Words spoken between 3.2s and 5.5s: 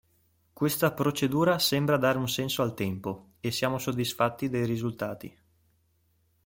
e siamo soddisfatti dei risultati.